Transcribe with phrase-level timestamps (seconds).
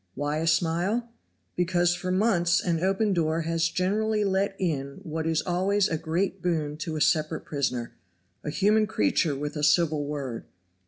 [0.15, 1.11] why a smile?
[1.55, 6.41] Because for months an open door has generally let in what is always a great
[6.41, 7.93] boon to a separate prisoner
[8.43, 10.45] a human creature with a civil word.